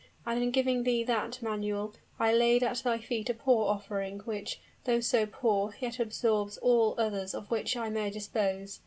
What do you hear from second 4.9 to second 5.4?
so